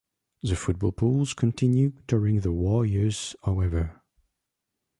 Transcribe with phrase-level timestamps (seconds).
[0.41, 4.01] The football pools continued during the war years however.